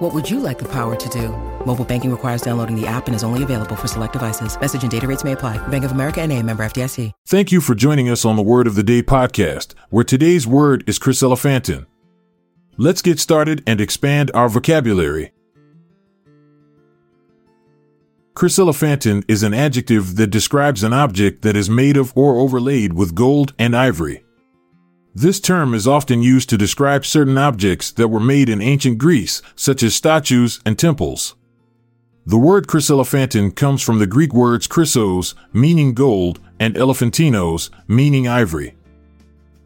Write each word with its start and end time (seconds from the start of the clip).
What 0.00 0.14
would 0.14 0.30
you 0.30 0.40
like 0.40 0.58
the 0.58 0.68
power 0.72 0.96
to 0.96 1.08
do? 1.10 1.28
Mobile 1.66 1.84
banking 1.84 2.10
requires 2.10 2.40
downloading 2.40 2.74
the 2.74 2.86
app 2.86 3.06
and 3.06 3.14
is 3.14 3.22
only 3.22 3.42
available 3.42 3.76
for 3.76 3.86
select 3.86 4.14
devices. 4.14 4.58
Message 4.58 4.80
and 4.80 4.90
data 4.90 5.06
rates 5.06 5.24
may 5.24 5.32
apply. 5.32 5.58
Bank 5.68 5.84
of 5.84 5.92
America 5.92 6.22
and 6.22 6.32
a 6.32 6.42
member 6.42 6.64
FDIC. 6.64 7.12
Thank 7.26 7.52
you 7.52 7.60
for 7.60 7.74
joining 7.74 8.08
us 8.08 8.24
on 8.24 8.36
the 8.36 8.42
Word 8.42 8.66
of 8.66 8.76
the 8.76 8.82
Day 8.82 9.02
podcast, 9.02 9.74
where 9.90 10.02
today's 10.02 10.46
word 10.46 10.84
is 10.88 10.98
chryselephantine. 10.98 11.84
Let's 12.78 13.02
get 13.02 13.20
started 13.20 13.62
and 13.66 13.78
expand 13.78 14.30
our 14.32 14.48
vocabulary. 14.48 15.32
Chryselephantine 18.32 19.22
is 19.28 19.42
an 19.42 19.52
adjective 19.52 20.16
that 20.16 20.28
describes 20.28 20.82
an 20.82 20.94
object 20.94 21.42
that 21.42 21.56
is 21.58 21.68
made 21.68 21.98
of 21.98 22.16
or 22.16 22.38
overlaid 22.38 22.94
with 22.94 23.14
gold 23.14 23.52
and 23.58 23.76
ivory. 23.76 24.24
This 25.14 25.40
term 25.40 25.74
is 25.74 25.88
often 25.88 26.22
used 26.22 26.48
to 26.50 26.58
describe 26.58 27.04
certain 27.04 27.36
objects 27.36 27.90
that 27.92 28.08
were 28.08 28.20
made 28.20 28.48
in 28.48 28.62
ancient 28.62 28.98
Greece, 28.98 29.42
such 29.56 29.82
as 29.82 29.94
statues 29.94 30.60
and 30.64 30.78
temples. 30.78 31.34
The 32.26 32.38
word 32.38 32.68
chryselephantine 32.68 33.56
comes 33.56 33.82
from 33.82 33.98
the 33.98 34.06
Greek 34.06 34.32
words 34.32 34.68
chrysos, 34.68 35.34
meaning 35.52 35.94
gold, 35.94 36.38
and 36.60 36.76
elephantinos, 36.76 37.70
meaning 37.88 38.28
ivory. 38.28 38.76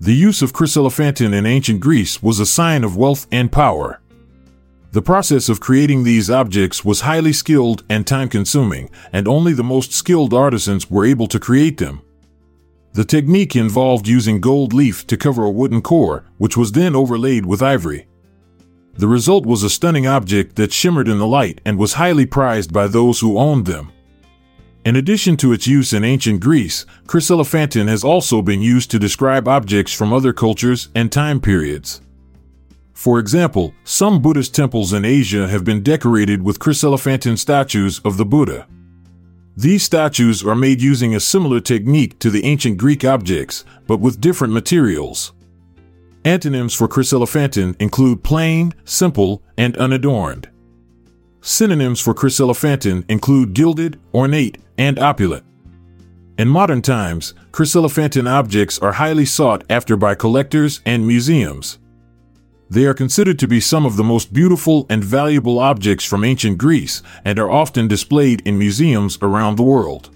The 0.00 0.14
use 0.14 0.40
of 0.40 0.54
chryselephantine 0.54 1.34
in 1.34 1.44
ancient 1.44 1.80
Greece 1.80 2.22
was 2.22 2.40
a 2.40 2.46
sign 2.46 2.82
of 2.82 2.96
wealth 2.96 3.26
and 3.30 3.52
power. 3.52 4.00
The 4.92 5.02
process 5.02 5.50
of 5.50 5.60
creating 5.60 6.04
these 6.04 6.30
objects 6.30 6.84
was 6.84 7.02
highly 7.02 7.34
skilled 7.34 7.84
and 7.90 8.06
time 8.06 8.30
consuming, 8.30 8.88
and 9.12 9.28
only 9.28 9.52
the 9.52 9.64
most 9.64 9.92
skilled 9.92 10.32
artisans 10.32 10.90
were 10.90 11.04
able 11.04 11.26
to 11.26 11.40
create 11.40 11.76
them. 11.76 12.00
The 12.94 13.04
technique 13.04 13.56
involved 13.56 14.06
using 14.06 14.40
gold 14.40 14.72
leaf 14.72 15.04
to 15.08 15.16
cover 15.16 15.42
a 15.42 15.50
wooden 15.50 15.82
core, 15.82 16.24
which 16.38 16.56
was 16.56 16.70
then 16.70 16.94
overlaid 16.94 17.44
with 17.44 17.60
ivory. 17.60 18.06
The 18.96 19.08
result 19.08 19.44
was 19.44 19.64
a 19.64 19.70
stunning 19.70 20.06
object 20.06 20.54
that 20.54 20.72
shimmered 20.72 21.08
in 21.08 21.18
the 21.18 21.26
light 21.26 21.60
and 21.64 21.76
was 21.76 21.94
highly 21.94 22.24
prized 22.24 22.72
by 22.72 22.86
those 22.86 23.18
who 23.18 23.36
owned 23.36 23.66
them. 23.66 23.90
In 24.84 24.94
addition 24.94 25.36
to 25.38 25.52
its 25.52 25.66
use 25.66 25.92
in 25.92 26.04
ancient 26.04 26.38
Greece, 26.38 26.86
chryselephantine 27.08 27.88
has 27.88 28.04
also 28.04 28.40
been 28.42 28.62
used 28.62 28.92
to 28.92 29.00
describe 29.00 29.48
objects 29.48 29.92
from 29.92 30.12
other 30.12 30.32
cultures 30.32 30.90
and 30.94 31.10
time 31.10 31.40
periods. 31.40 32.00
For 32.92 33.18
example, 33.18 33.74
some 33.82 34.22
Buddhist 34.22 34.54
temples 34.54 34.92
in 34.92 35.04
Asia 35.04 35.48
have 35.48 35.64
been 35.64 35.82
decorated 35.82 36.42
with 36.42 36.60
chryselephantine 36.60 37.38
statues 37.38 37.98
of 38.04 38.18
the 38.18 38.24
Buddha. 38.24 38.68
These 39.56 39.84
statues 39.84 40.44
are 40.44 40.56
made 40.56 40.82
using 40.82 41.14
a 41.14 41.20
similar 41.20 41.60
technique 41.60 42.18
to 42.18 42.30
the 42.30 42.44
ancient 42.44 42.76
Greek 42.76 43.04
objects, 43.04 43.64
but 43.86 44.00
with 44.00 44.20
different 44.20 44.52
materials. 44.52 45.32
Antonyms 46.24 46.74
for 46.74 46.88
chryselephantine 46.88 47.76
include 47.80 48.24
plain, 48.24 48.74
simple, 48.84 49.42
and 49.56 49.76
unadorned. 49.76 50.48
Synonyms 51.40 52.00
for 52.00 52.14
chryselephantine 52.14 53.04
include 53.08 53.54
gilded, 53.54 54.00
ornate, 54.12 54.58
and 54.76 54.98
opulent. 54.98 55.44
In 56.36 56.48
modern 56.48 56.82
times, 56.82 57.34
chryselephantine 57.52 58.28
objects 58.28 58.80
are 58.80 58.92
highly 58.92 59.24
sought 59.24 59.62
after 59.70 59.96
by 59.96 60.16
collectors 60.16 60.80
and 60.84 61.06
museums. 61.06 61.78
They 62.70 62.86
are 62.86 62.94
considered 62.94 63.38
to 63.40 63.48
be 63.48 63.60
some 63.60 63.84
of 63.84 63.96
the 63.96 64.04
most 64.04 64.32
beautiful 64.32 64.86
and 64.88 65.04
valuable 65.04 65.58
objects 65.58 66.04
from 66.04 66.24
ancient 66.24 66.58
Greece 66.58 67.02
and 67.24 67.38
are 67.38 67.50
often 67.50 67.88
displayed 67.88 68.42
in 68.46 68.58
museums 68.58 69.18
around 69.20 69.56
the 69.56 69.62
world. 69.62 70.10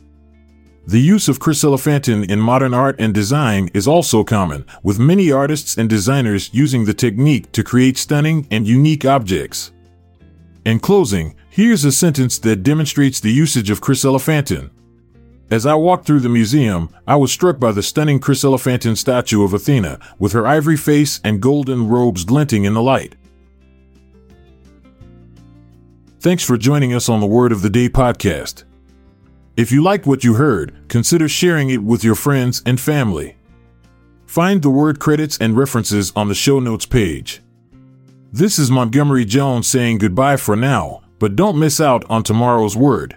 The 0.86 1.00
use 1.00 1.28
of 1.28 1.38
chryselephantine 1.38 2.30
in 2.30 2.40
modern 2.40 2.72
art 2.72 2.96
and 2.98 3.12
design 3.12 3.68
is 3.74 3.86
also 3.86 4.24
common, 4.24 4.64
with 4.82 4.98
many 4.98 5.30
artists 5.30 5.76
and 5.76 5.86
designers 5.86 6.48
using 6.54 6.86
the 6.86 6.94
technique 6.94 7.52
to 7.52 7.62
create 7.62 7.98
stunning 7.98 8.48
and 8.50 8.66
unique 8.66 9.04
objects. 9.04 9.70
In 10.64 10.80
closing, 10.80 11.34
here's 11.50 11.84
a 11.84 11.92
sentence 11.92 12.38
that 12.38 12.62
demonstrates 12.62 13.20
the 13.20 13.30
usage 13.30 13.68
of 13.68 13.82
chryselephantine. 13.82 14.70
As 15.50 15.64
I 15.64 15.74
walked 15.74 16.04
through 16.04 16.20
the 16.20 16.28
museum, 16.28 16.90
I 17.06 17.16
was 17.16 17.32
struck 17.32 17.58
by 17.58 17.72
the 17.72 17.82
stunning 17.82 18.20
chryselephantine 18.20 18.98
statue 18.98 19.42
of 19.42 19.54
Athena, 19.54 19.98
with 20.18 20.32
her 20.32 20.46
ivory 20.46 20.76
face 20.76 21.20
and 21.24 21.40
golden 21.40 21.88
robes 21.88 22.24
glinting 22.24 22.64
in 22.64 22.74
the 22.74 22.82
light. 22.82 23.14
Thanks 26.20 26.44
for 26.44 26.58
joining 26.58 26.92
us 26.92 27.08
on 27.08 27.20
the 27.20 27.26
Word 27.26 27.52
of 27.52 27.62
the 27.62 27.70
Day 27.70 27.88
podcast. 27.88 28.64
If 29.56 29.72
you 29.72 29.82
liked 29.82 30.06
what 30.06 30.22
you 30.22 30.34
heard, 30.34 30.76
consider 30.88 31.28
sharing 31.28 31.70
it 31.70 31.82
with 31.82 32.04
your 32.04 32.14
friends 32.14 32.62
and 32.66 32.78
family. 32.78 33.36
Find 34.26 34.60
the 34.60 34.68
word 34.68 35.00
credits 35.00 35.38
and 35.38 35.56
references 35.56 36.12
on 36.14 36.28
the 36.28 36.34
show 36.34 36.60
notes 36.60 36.84
page. 36.84 37.40
This 38.30 38.58
is 38.58 38.70
Montgomery 38.70 39.24
Jones 39.24 39.66
saying 39.66 39.98
goodbye 39.98 40.36
for 40.36 40.54
now, 40.54 41.00
but 41.18 41.36
don't 41.36 41.58
miss 41.58 41.80
out 41.80 42.04
on 42.10 42.22
tomorrow's 42.22 42.76
word. 42.76 43.16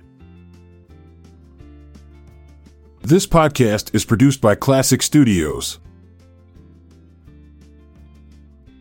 This 3.03 3.25
podcast 3.25 3.95
is 3.95 4.05
produced 4.05 4.41
by 4.41 4.53
Klassic 4.53 5.01
Studios. 5.01 5.79